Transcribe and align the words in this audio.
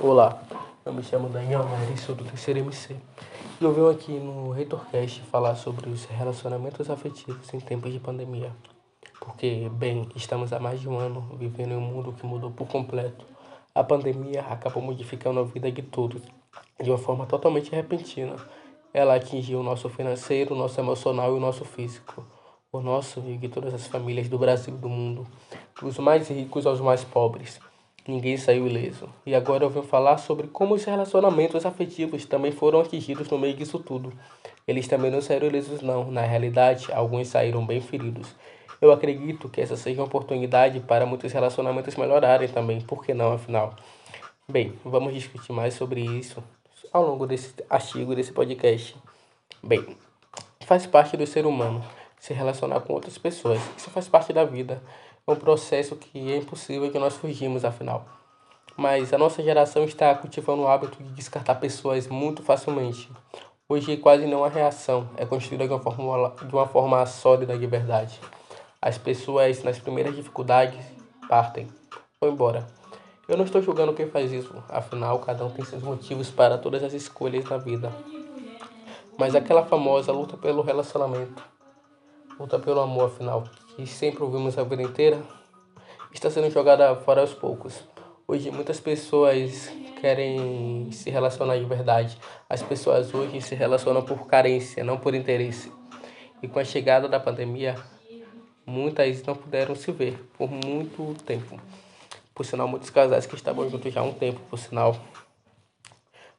Olá, 0.00 0.40
eu 0.86 0.92
me 0.92 1.02
chamo 1.02 1.28
Daniel 1.28 1.64
Nery, 1.64 1.98
sou 1.98 2.14
do 2.14 2.22
terceiro 2.22 2.60
MC. 2.60 2.94
E 3.60 3.64
eu 3.64 3.72
venho 3.72 3.88
aqui 3.88 4.12
no 4.12 4.52
ReitorCast 4.52 5.22
falar 5.22 5.56
sobre 5.56 5.90
os 5.90 6.04
relacionamentos 6.04 6.88
afetivos 6.88 7.52
em 7.52 7.58
tempos 7.58 7.92
de 7.92 7.98
pandemia. 7.98 8.52
Porque, 9.18 9.68
bem, 9.72 10.08
estamos 10.14 10.52
há 10.52 10.60
mais 10.60 10.80
de 10.80 10.88
um 10.88 10.96
ano 10.96 11.36
vivendo 11.36 11.72
em 11.72 11.76
um 11.76 11.80
mundo 11.80 12.12
que 12.12 12.24
mudou 12.24 12.52
por 12.52 12.68
completo. 12.68 13.26
A 13.74 13.82
pandemia 13.82 14.42
acabou 14.42 14.80
modificando 14.80 15.40
a 15.40 15.42
vida 15.42 15.70
de 15.72 15.82
todos 15.82 16.22
de 16.80 16.88
uma 16.88 16.98
forma 16.98 17.26
totalmente 17.26 17.72
repentina. 17.72 18.36
Ela 18.94 19.16
atingiu 19.16 19.58
o 19.58 19.64
nosso 19.64 19.88
financeiro, 19.88 20.54
o 20.54 20.58
nosso 20.58 20.78
emocional 20.78 21.34
e 21.34 21.36
o 21.36 21.40
nosso 21.40 21.64
físico. 21.64 22.24
O 22.70 22.78
nosso 22.78 23.18
e 23.26 23.36
de 23.36 23.48
todas 23.48 23.74
as 23.74 23.88
famílias 23.88 24.28
do 24.28 24.38
Brasil 24.38 24.74
e 24.74 24.78
do 24.78 24.88
mundo, 24.88 25.26
dos 25.82 25.98
mais 25.98 26.28
ricos 26.28 26.66
aos 26.66 26.80
mais 26.80 27.02
pobres. 27.02 27.58
Ninguém 28.08 28.38
saiu 28.38 28.66
ileso. 28.66 29.06
E 29.26 29.34
agora 29.34 29.64
eu 29.64 29.68
venho 29.68 29.84
falar 29.84 30.16
sobre 30.16 30.46
como 30.46 30.74
os 30.74 30.82
relacionamentos 30.82 31.66
afetivos 31.66 32.24
também 32.24 32.50
foram 32.50 32.80
atingidos 32.80 33.28
no 33.28 33.36
meio 33.38 33.52
disso 33.52 33.78
tudo. 33.78 34.14
Eles 34.66 34.88
também 34.88 35.10
não 35.10 35.20
saíram 35.20 35.46
ilesos, 35.46 35.82
não. 35.82 36.10
Na 36.10 36.22
realidade, 36.22 36.90
alguns 36.90 37.28
saíram 37.28 37.66
bem 37.66 37.82
feridos. 37.82 38.34
Eu 38.80 38.90
acredito 38.92 39.50
que 39.50 39.60
essa 39.60 39.76
seja 39.76 40.00
uma 40.00 40.06
oportunidade 40.06 40.80
para 40.80 41.04
muitos 41.04 41.30
relacionamentos 41.30 41.96
melhorarem 41.96 42.48
também. 42.48 42.80
Por 42.80 43.04
que 43.04 43.12
não, 43.12 43.34
afinal? 43.34 43.74
Bem, 44.50 44.72
vamos 44.82 45.12
discutir 45.12 45.52
mais 45.52 45.74
sobre 45.74 46.00
isso 46.00 46.42
ao 46.90 47.06
longo 47.06 47.26
desse 47.26 47.52
artigo, 47.68 48.14
desse 48.14 48.32
podcast. 48.32 48.96
Bem, 49.62 49.84
faz 50.60 50.86
parte 50.86 51.14
do 51.14 51.26
ser 51.26 51.44
humano 51.44 51.84
se 52.18 52.32
relacionar 52.34 52.80
com 52.80 52.92
outras 52.92 53.18
pessoas. 53.18 53.60
Isso 53.76 53.90
faz 53.90 54.08
parte 54.08 54.32
da 54.32 54.44
vida. 54.44 54.82
É 55.26 55.30
um 55.30 55.36
processo 55.36 55.96
que 55.96 56.32
é 56.32 56.36
impossível 56.36 56.90
que 56.90 56.98
nós 56.98 57.14
fugimos, 57.14 57.64
afinal. 57.64 58.06
Mas 58.76 59.12
a 59.12 59.18
nossa 59.18 59.42
geração 59.42 59.84
está 59.84 60.14
cultivando 60.14 60.62
o 60.62 60.68
hábito 60.68 61.02
de 61.02 61.10
descartar 61.10 61.56
pessoas 61.56 62.06
muito 62.06 62.42
facilmente. 62.42 63.10
Hoje 63.68 63.96
quase 63.98 64.26
não 64.26 64.44
há 64.44 64.48
reação, 64.48 65.06
é 65.16 65.26
construída 65.26 65.66
de 65.66 65.74
uma 65.74 65.80
forma, 65.80 66.34
de 66.42 66.54
uma 66.54 66.66
forma 66.66 67.04
sólida 67.04 67.58
de 67.58 67.66
verdade. 67.66 68.18
As 68.80 68.96
pessoas, 68.96 69.62
nas 69.62 69.78
primeiras 69.78 70.16
dificuldades, 70.16 70.82
partem, 71.28 71.68
vão 72.18 72.30
embora. 72.30 72.66
Eu 73.28 73.36
não 73.36 73.44
estou 73.44 73.60
julgando 73.60 73.92
quem 73.92 74.08
faz 74.08 74.32
isso, 74.32 74.54
afinal, 74.70 75.18
cada 75.18 75.44
um 75.44 75.50
tem 75.50 75.62
seus 75.66 75.82
motivos 75.82 76.30
para 76.30 76.56
todas 76.56 76.82
as 76.82 76.94
escolhas 76.94 77.44
na 77.44 77.58
vida. 77.58 77.92
Mas 79.18 79.34
aquela 79.34 79.66
famosa 79.66 80.12
luta 80.12 80.36
pelo 80.38 80.62
relacionamento, 80.62 81.44
luta 82.38 82.58
pelo 82.58 82.80
amor, 82.80 83.06
afinal, 83.06 83.44
que 83.74 83.84
sempre 83.86 84.22
ouvimos 84.22 84.56
a 84.56 84.62
vida 84.62 84.82
inteira, 84.82 85.20
está 86.12 86.30
sendo 86.30 86.50
jogada 86.50 86.94
fora 86.94 87.20
aos 87.20 87.34
poucos. 87.34 87.82
Hoje 88.28 88.50
muitas 88.50 88.78
pessoas 88.78 89.72
querem 90.00 90.90
se 90.92 91.10
relacionar 91.10 91.58
de 91.58 91.64
verdade. 91.64 92.16
As 92.48 92.62
pessoas 92.62 93.12
hoje 93.12 93.40
se 93.40 93.54
relacionam 93.54 94.02
por 94.02 94.26
carência, 94.26 94.84
não 94.84 94.96
por 94.98 95.14
interesse. 95.14 95.72
E 96.40 96.46
com 96.46 96.60
a 96.60 96.64
chegada 96.64 97.08
da 97.08 97.18
pandemia, 97.18 97.74
muitas 98.64 99.22
não 99.24 99.34
puderam 99.34 99.74
se 99.74 99.90
ver 99.90 100.22
por 100.36 100.48
muito 100.48 101.16
tempo. 101.24 101.60
Por 102.32 102.46
sinal, 102.46 102.68
muitos 102.68 102.90
casais 102.90 103.26
que 103.26 103.34
estavam 103.34 103.68
juntos 103.68 103.92
já 103.92 104.00
há 104.00 104.04
um 104.04 104.14
tempo, 104.14 104.38
por 104.48 104.58
sinal. 104.58 104.96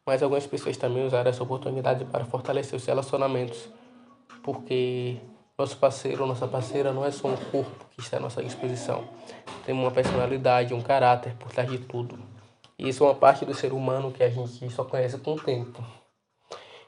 Mas 0.06 0.24
algumas 0.24 0.48
pessoas 0.48 0.78
também 0.78 1.06
usaram 1.06 1.30
essa 1.30 1.44
oportunidade 1.44 2.06
para 2.06 2.24
fortalecer 2.24 2.78
os 2.78 2.86
relacionamentos, 2.86 3.68
porque 4.42 5.18
nosso 5.60 5.76
parceiro 5.76 6.22
ou 6.22 6.28
nossa 6.28 6.48
parceira 6.48 6.94
não 6.94 7.04
é 7.04 7.12
só 7.12 7.28
um 7.28 7.36
corpo 7.36 7.86
que 7.92 8.00
está 8.00 8.16
à 8.16 8.20
nossa 8.22 8.42
disposição. 8.42 9.04
Tem 9.66 9.76
uma 9.76 9.92
personalidade, 9.92 10.74
um 10.74 10.82
caráter 10.82 11.36
por 11.36 11.52
trás 11.52 11.70
de 11.70 11.78
tudo. 11.78 12.18
E 12.78 12.88
isso 12.88 13.04
é 13.04 13.08
uma 13.08 13.16
parte 13.16 13.44
do 13.46 13.54
ser 13.54 13.74
humano 13.74 14.10
que 14.10 14.24
a 14.24 14.30
gente 14.30 14.70
só 14.70 14.86
conhece 14.86 15.18
com 15.18 15.34
o 15.34 15.40
tempo. 15.40 15.84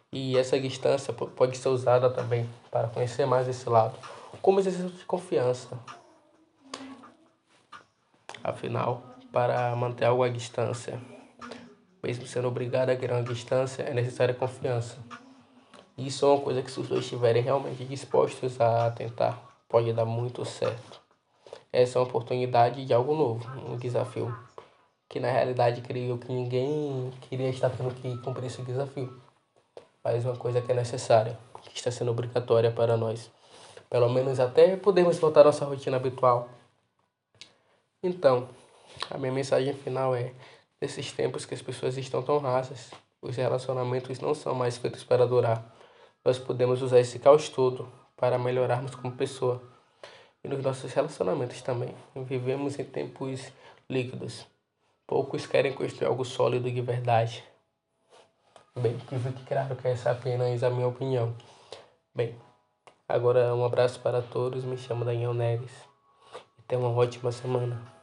E 0.10 0.38
essa 0.38 0.58
distância 0.58 1.14
pode 1.14 1.58
ser 1.58 1.68
usada 1.68 2.10
também 2.10 2.50
para 2.72 2.88
conhecer 2.88 3.26
mais 3.26 3.46
esse 3.46 3.70
lado. 3.70 3.98
Como 4.42 4.62
exercício 4.62 4.90
de 4.90 5.04
confiança. 5.04 5.78
Afinal, 8.42 9.04
para 9.34 9.76
manter 9.76 10.06
algo 10.06 10.24
à 10.24 10.30
distância, 10.30 10.98
mesmo 12.02 12.26
sendo 12.26 12.48
obrigado 12.48 12.90
a 12.90 12.96
criar 12.96 13.16
uma 13.16 13.24
distância, 13.24 13.84
é 13.84 13.94
necessária 13.94 14.34
confiança. 14.34 14.98
Isso 15.98 16.26
é 16.26 16.30
uma 16.30 16.42
coisa 16.42 16.62
que 16.62 16.72
se 16.72 16.80
os 16.80 16.88
dois 16.88 17.04
estiverem 17.04 17.44
realmente 17.44 17.84
dispostos 17.86 18.60
a 18.60 18.90
tentar, 18.92 19.40
pode 19.68 19.92
dar 19.94 20.06
muito 20.06 20.44
certo. 20.46 21.02
Essa 21.72 21.98
é 21.98 22.02
uma 22.02 22.08
oportunidade 22.08 22.86
de 22.86 22.94
algo 22.94 23.16
novo, 23.16 23.48
um 23.70 23.78
desafio. 23.78 24.36
Que 25.08 25.20
na 25.20 25.30
realidade 25.30 25.82
creio 25.82 26.18
que 26.18 26.32
ninguém 26.32 27.12
queria 27.22 27.50
estar 27.50 27.70
tendo 27.70 27.94
que 27.96 28.18
cumprir 28.18 28.48
esse 28.48 28.62
desafio. 28.62 29.22
Mas 30.04 30.26
uma 30.26 30.36
coisa 30.36 30.62
que 30.62 30.72
é 30.72 30.76
necessária, 30.76 31.38
que 31.62 31.78
está 31.78 31.92
sendo 31.92 32.12
obrigatória 32.12 32.72
para 32.72 32.98
nós. 32.98 33.30
Pelo 33.90 34.10
menos 34.10 34.40
até 34.40 34.76
podermos 34.78 35.20
voltar 35.20 35.42
à 35.42 35.44
nossa 35.46 35.66
rotina 35.66 35.98
habitual. 35.98 36.50
Então, 38.02 38.50
a 39.10 39.18
minha 39.18 39.32
mensagem 39.32 39.74
final 39.74 40.16
é: 40.16 40.34
nesses 40.82 41.12
tempos 41.12 41.46
que 41.46 41.54
as 41.54 41.62
pessoas 41.62 41.98
estão 41.98 42.24
tão 42.24 42.40
rasas, 42.40 42.92
os 43.22 43.36
relacionamentos 43.36 44.20
não 44.20 44.34
são 44.34 44.56
mais 44.56 44.78
feitos 44.78 45.04
para 45.04 45.28
durar 45.28 45.72
nós 46.24 46.38
podemos 46.38 46.84
usar 46.84 47.00
esse 47.00 47.18
caos 47.18 47.50
todo 47.50 47.92
para 48.16 48.38
melhorarmos 48.38 48.94
como 48.94 49.12
pessoa 49.12 49.62
e 50.44 50.48
nos 50.48 50.64
nossos 50.64 50.94
relacionamentos 50.94 51.62
também. 51.64 51.96
Vivemos 52.16 52.78
em 52.78 52.86
tempos 52.86 53.52
líquidos. 53.90 54.46
Poucos 55.08 55.48
querem 55.48 55.74
construir 55.74 56.08
algo 56.08 56.24
sólido 56.24 56.70
de 56.70 56.82
verdade. 56.82 57.44
Bem, 58.76 58.98
fique 59.00 59.44
claro 59.46 59.76
que 59.76 59.88
essa 59.88 60.10
é 60.10 60.12
apenas 60.12 60.64
a 60.64 60.70
minha 60.70 60.88
opinião. 60.88 61.36
Bem, 62.14 62.36
agora 63.10 63.54
um 63.56 63.66
abraço 63.66 64.00
para 64.00 64.22
todos. 64.22 64.64
Me 64.64 64.78
chamo 64.78 65.04
Daniel 65.04 65.34
Neves. 65.34 65.74
E 66.60 66.62
tenha 66.62 66.80
uma 66.80 66.96
ótima 66.96 67.32
semana. 67.32 68.01